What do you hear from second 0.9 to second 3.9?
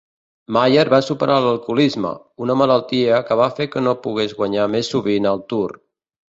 va superar l'alcoholisme, una malaltia que va fer que